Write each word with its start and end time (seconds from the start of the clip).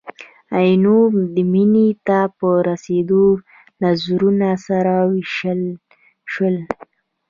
عینو 0.55 0.97
مینې 1.51 1.87
ته 2.07 2.19
په 2.37 2.49
رسېدلو 2.67 3.25
نظرونه 3.83 4.49
سره 4.65 4.93
ووېشل 5.07 5.61
شول. 6.31 6.55